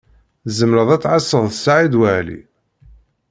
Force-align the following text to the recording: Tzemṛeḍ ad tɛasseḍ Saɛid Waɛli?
Tzemṛeḍ 0.45 0.89
ad 0.95 1.01
tɛasseḍ 1.01 1.45
Saɛid 1.53 1.93
Waɛli? 1.99 2.39